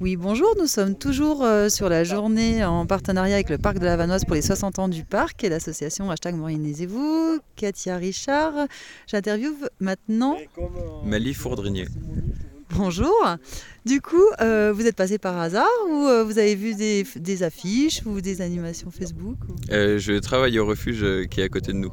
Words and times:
Oui, 0.00 0.14
bonjour, 0.16 0.54
nous 0.60 0.68
sommes 0.68 0.96
toujours 0.96 1.42
euh, 1.44 1.68
sur 1.68 1.88
la 1.88 2.04
journée 2.04 2.64
en 2.64 2.86
partenariat 2.86 3.34
avec 3.34 3.50
le 3.50 3.58
Parc 3.58 3.80
de 3.80 3.84
la 3.84 3.96
Vanoise 3.96 4.24
pour 4.24 4.36
les 4.36 4.42
60 4.42 4.78
ans 4.78 4.88
du 4.88 5.02
parc 5.02 5.42
et 5.42 5.48
l'association 5.48 6.08
hashtag 6.10 6.36
Morinez-vous, 6.36 7.40
Katia 7.56 7.96
Richard. 7.96 8.52
J'interviewe 9.08 9.68
maintenant. 9.80 10.36
Mali 11.04 11.34
Fourdrinier. 11.34 11.86
Bonjour. 12.76 13.12
Du 13.86 14.00
coup, 14.00 14.22
euh, 14.40 14.72
vous 14.72 14.86
êtes 14.86 14.94
passé 14.94 15.18
par 15.18 15.36
hasard 15.36 15.66
ou 15.90 16.06
euh, 16.06 16.22
vous 16.22 16.38
avez 16.38 16.54
vu 16.54 16.74
des, 16.74 17.04
des 17.16 17.42
affiches 17.42 18.02
ou 18.06 18.20
des 18.20 18.40
animations 18.40 18.90
Facebook 18.92 19.36
ou- 19.48 19.72
Euh, 19.72 19.98
je 19.98 20.12
travaille 20.20 20.60
au 20.60 20.66
refuge 20.66 21.04
qui 21.28 21.40
est 21.40 21.44
à 21.44 21.48
côté 21.48 21.72
de 21.72 21.78
nous. 21.78 21.90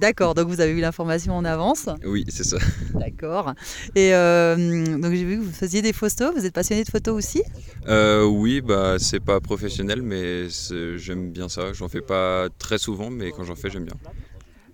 D'accord, 0.00 0.34
donc 0.34 0.48
vous 0.48 0.62
avez 0.62 0.72
eu 0.72 0.80
l'information 0.80 1.34
en 1.36 1.44
avance. 1.44 1.90
Oui, 2.06 2.24
c'est 2.28 2.44
ça. 2.44 2.56
D'accord. 2.94 3.52
Et 3.94 4.14
euh, 4.14 4.56
donc 4.96 5.12
j'ai 5.12 5.24
vu 5.24 5.36
que 5.36 5.42
vous 5.42 5.52
faisiez 5.52 5.82
des 5.82 5.92
photos. 5.92 6.32
Vous 6.34 6.46
êtes 6.46 6.54
passionné 6.54 6.84
de 6.84 6.88
photos 6.88 7.14
aussi? 7.14 7.42
Euh, 7.86 8.24
oui, 8.24 8.62
bah 8.62 8.98
c'est 8.98 9.20
pas 9.20 9.40
professionnel, 9.40 10.00
mais 10.00 10.48
j'aime 10.96 11.30
bien 11.30 11.50
ça. 11.50 11.74
J'en 11.74 11.88
fais 11.88 12.00
pas 12.00 12.48
très 12.58 12.78
souvent, 12.78 13.10
mais 13.10 13.30
quand 13.30 13.44
j'en 13.44 13.56
fais, 13.56 13.68
j'aime 13.68 13.84
bien. 13.84 13.96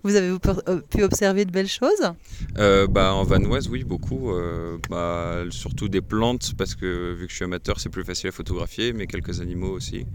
Vous 0.03 0.15
avez 0.15 0.29
euh, 0.29 0.79
pu 0.89 1.03
observer 1.03 1.43
de 1.43 1.51
belles 1.51 1.67
choses? 1.67 2.13
Euh, 2.57 2.87
bah 2.87 3.13
en 3.13 3.23
vanoise, 3.23 3.67
oui, 3.67 3.83
beaucoup. 3.83 4.31
Euh, 4.31 4.77
bah, 4.89 5.43
surtout 5.49 5.89
des 5.89 5.99
plantes, 5.99 6.53
parce 6.57 6.75
que 6.75 7.13
vu 7.15 7.25
que 7.25 7.31
je 7.31 7.35
suis 7.35 7.43
amateur, 7.43 7.81
c'est 7.81 7.89
plus 7.89 8.05
facile 8.05 8.29
à 8.29 8.31
photographier, 8.31 8.93
mais 8.93 9.07
quelques 9.07 9.41
animaux 9.41 9.71
aussi. 9.71 10.05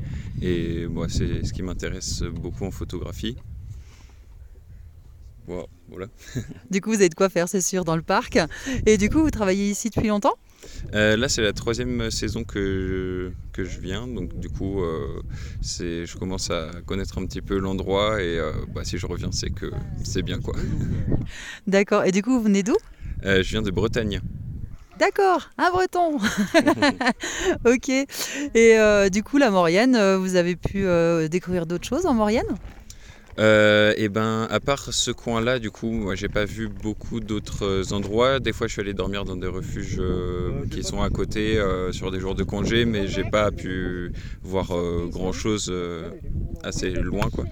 Et 0.40 0.86
moi, 0.86 1.08
c'est 1.10 1.44
ce 1.44 1.52
qui 1.52 1.62
m'intéresse 1.62 2.22
beaucoup 2.22 2.64
en 2.64 2.70
photographie. 2.70 3.36
Wow, 5.48 5.66
voilà. 5.88 6.06
Du 6.70 6.80
coup, 6.80 6.90
vous 6.90 6.96
avez 6.96 7.08
de 7.08 7.14
quoi 7.14 7.28
faire, 7.28 7.48
c'est 7.48 7.60
sûr, 7.60 7.84
dans 7.84 7.96
le 7.96 8.02
parc. 8.02 8.38
Et 8.86 8.96
du 8.96 9.08
coup, 9.08 9.22
vous 9.22 9.30
travaillez 9.30 9.70
ici 9.70 9.90
depuis 9.90 10.08
longtemps? 10.08 10.34
Euh, 10.94 11.16
là, 11.16 11.28
c'est 11.28 11.42
la 11.42 11.52
troisième 11.52 12.10
saison 12.10 12.44
que 12.44 13.32
je, 13.52 13.62
que 13.62 13.68
je 13.68 13.80
viens, 13.80 14.06
donc 14.06 14.38
du 14.38 14.48
coup, 14.48 14.82
euh, 14.82 15.20
je 15.62 16.16
commence 16.16 16.50
à 16.50 16.70
connaître 16.86 17.18
un 17.18 17.26
petit 17.26 17.40
peu 17.40 17.58
l'endroit 17.58 18.22
et 18.22 18.38
euh, 18.38 18.52
bah, 18.74 18.84
si 18.84 18.98
je 18.98 19.06
reviens, 19.06 19.32
c'est 19.32 19.50
que 19.50 19.70
c'est 20.04 20.22
bien 20.22 20.40
quoi. 20.40 20.54
D'accord. 21.66 22.04
Et 22.04 22.12
du 22.12 22.22
coup, 22.22 22.30
vous 22.30 22.42
venez 22.42 22.62
d'où? 22.62 22.76
Euh, 23.24 23.42
je 23.42 23.50
viens 23.50 23.62
de 23.62 23.70
Bretagne. 23.70 24.20
D'accord, 24.98 25.50
un 25.58 25.70
breton. 25.70 26.18
ok. 27.66 27.88
Et 28.54 29.10
du 29.10 29.22
coup, 29.24 29.38
la 29.38 29.50
Maurienne, 29.50 30.16
vous 30.16 30.36
avez 30.36 30.54
pu 30.54 30.84
découvrir 31.28 31.66
d'autres 31.66 31.88
choses 31.88 32.06
en 32.06 32.14
Maurienne? 32.14 32.46
Euh, 33.38 33.94
et 33.96 34.08
ben, 34.10 34.46
à 34.50 34.60
part 34.60 34.92
ce 34.92 35.10
coin-là, 35.10 35.58
du 35.58 35.70
coup, 35.70 35.90
moi, 35.90 36.14
j'ai 36.14 36.28
pas 36.28 36.44
vu 36.44 36.68
beaucoup 36.68 37.20
d'autres 37.20 37.92
endroits. 37.94 38.40
Des 38.40 38.52
fois, 38.52 38.66
je 38.66 38.72
suis 38.72 38.80
allé 38.82 38.92
dormir 38.94 39.24
dans 39.24 39.36
des 39.36 39.46
refuges 39.46 39.96
euh, 39.98 40.66
qui 40.70 40.82
sont 40.82 41.00
à 41.02 41.08
côté 41.10 41.58
euh, 41.58 41.92
sur 41.92 42.10
des 42.10 42.20
jours 42.20 42.34
de 42.34 42.44
congé, 42.44 42.84
mais 42.84 43.06
j'ai 43.08 43.24
pas 43.24 43.50
pu 43.50 44.12
voir 44.42 44.72
euh, 44.72 45.06
grand-chose 45.08 45.68
euh, 45.70 46.10
assez 46.62 46.90
loin, 46.90 47.30
quoi. 47.30 47.46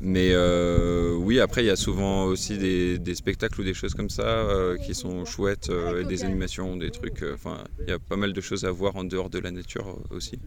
Mais 0.00 0.30
euh, 0.32 1.14
oui, 1.14 1.40
après, 1.40 1.64
il 1.64 1.66
y 1.66 1.70
a 1.70 1.76
souvent 1.76 2.24
aussi 2.26 2.56
des, 2.58 2.98
des 2.98 3.14
spectacles 3.14 3.60
ou 3.60 3.64
des 3.64 3.74
choses 3.74 3.94
comme 3.94 4.10
ça 4.10 4.22
euh, 4.22 4.76
qui 4.76 4.94
sont 4.94 5.24
chouettes, 5.24 5.70
euh, 5.70 6.02
et 6.02 6.04
des 6.04 6.24
animations, 6.24 6.76
des 6.76 6.90
trucs. 6.92 7.22
euh, 7.22 7.34
Enfin, 7.34 7.64
il 7.86 7.90
y 7.90 7.92
a 7.92 7.98
pas 7.98 8.16
mal 8.16 8.32
de 8.32 8.40
choses 8.40 8.64
à 8.64 8.70
voir 8.70 8.96
en 8.96 9.04
dehors 9.04 9.30
de 9.30 9.38
la 9.40 9.50
nature 9.50 9.88
euh, 9.88 10.16
aussi. 10.16 10.38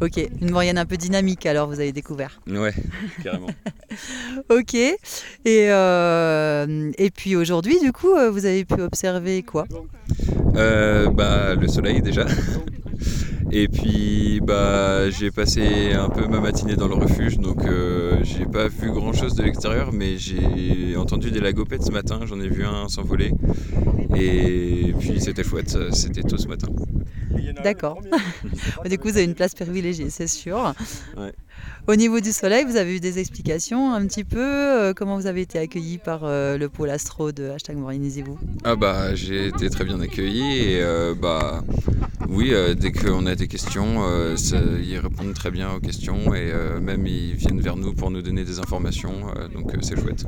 Ok, 0.00 0.16
une 0.40 0.50
Maurienne 0.50 0.78
un 0.78 0.86
peu 0.86 0.96
dynamique 0.96 1.44
alors, 1.46 1.66
vous 1.66 1.80
avez 1.80 1.92
découvert. 1.92 2.40
Ouais, 2.48 2.72
carrément. 3.22 3.48
Ok. 4.50 4.74
Et, 4.74 4.96
euh, 5.46 6.92
et 6.98 7.10
puis 7.10 7.34
aujourd'hui, 7.36 7.80
du 7.80 7.90
coup, 7.90 8.14
euh, 8.14 8.30
vous 8.30 8.44
avez 8.44 8.64
pu 8.64 8.80
observer 8.80 9.42
quoi? 9.42 9.66
Euh, 10.56 11.08
bah, 11.10 11.54
le 11.54 11.66
soleil 11.68 12.02
déjà. 12.02 12.26
Et 13.50 13.68
puis 13.68 14.40
bah, 14.42 15.10
j'ai 15.10 15.30
passé 15.30 15.92
un 15.92 16.08
peu 16.08 16.26
ma 16.26 16.40
matinée 16.40 16.76
dans 16.76 16.88
le 16.88 16.94
refuge, 16.94 17.38
donc 17.38 17.64
euh, 17.64 18.18
j'ai 18.22 18.44
pas 18.44 18.68
vu 18.68 18.90
grand 18.90 19.12
chose 19.12 19.34
de 19.34 19.42
l'extérieur, 19.42 19.92
mais 19.92 20.18
j'ai 20.18 20.96
entendu 20.96 21.30
des 21.30 21.40
lagopettes 21.40 21.84
ce 21.84 21.92
matin, 21.92 22.20
j'en 22.26 22.40
ai 22.40 22.48
vu 22.48 22.64
un 22.64 22.88
s'envoler. 22.88 23.32
Et 24.14 24.94
puis 24.98 25.20
c'était 25.20 25.44
chouette, 25.44 25.76
c'était 25.92 26.22
tôt 26.22 26.36
ce 26.36 26.48
matin. 26.48 26.68
D'accord. 27.62 28.00
du 28.88 28.98
coup, 28.98 29.08
vous 29.08 29.16
avez 29.16 29.24
une 29.24 29.34
place 29.34 29.54
privilégiée, 29.54 30.10
c'est 30.10 30.26
sûr. 30.28 30.74
Ouais. 31.16 31.32
Au 31.86 31.96
niveau 31.96 32.20
du 32.20 32.32
soleil, 32.32 32.64
vous 32.64 32.76
avez 32.76 32.96
eu 32.96 33.00
des 33.00 33.18
explications 33.18 33.92
un 33.92 34.06
petit 34.06 34.24
peu 34.24 34.38
euh, 34.38 34.92
Comment 34.94 35.16
vous 35.16 35.26
avez 35.26 35.40
été 35.40 35.58
accueilli 35.58 35.98
par 35.98 36.20
euh, 36.24 36.58
le 36.58 36.68
pôle 36.68 36.90
astro 36.90 37.32
de 37.32 37.48
hashtag 37.48 37.76
Mourinisez-vous 37.76 38.38
Ah 38.64 38.76
bah 38.76 39.14
j'ai 39.14 39.48
été 39.48 39.70
très 39.70 39.84
bien 39.84 40.00
accueilli 40.00 40.72
et 40.72 40.82
euh, 40.82 41.14
bah 41.14 41.64
oui, 42.28 42.50
euh, 42.52 42.74
dès 42.74 42.92
qu'on 42.92 43.26
a 43.26 43.34
des 43.34 43.48
questions, 43.48 44.02
euh, 44.04 44.36
ça- 44.36 44.60
ils 44.82 44.98
répondent 44.98 45.34
très 45.34 45.50
bien 45.50 45.72
aux 45.72 45.80
questions 45.80 46.34
et 46.34 46.50
euh, 46.52 46.80
même 46.80 47.06
ils 47.06 47.34
viennent 47.34 47.60
vers 47.60 47.76
nous 47.76 47.92
pour 47.94 48.10
nous 48.10 48.22
donner 48.22 48.44
des 48.44 48.58
informations, 48.58 49.14
euh, 49.36 49.48
donc 49.48 49.74
euh, 49.74 49.78
c'est 49.80 49.96
chouette. 50.00 50.24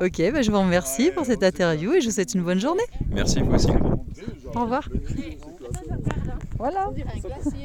Ok, 0.00 0.22
bah, 0.32 0.40
je 0.42 0.50
vous 0.50 0.58
remercie 0.60 1.10
pour 1.14 1.26
cette 1.26 1.42
interview 1.42 1.92
et 1.92 2.00
je 2.00 2.06
vous 2.06 2.12
souhaite 2.14 2.32
une 2.34 2.42
bonne 2.42 2.58
journée. 2.60 2.82
Merci 3.12 3.40
vous 3.42 3.54
aussi. 3.54 3.68
Au 4.54 4.60
revoir. 4.62 4.88
Voilà. 6.58 6.90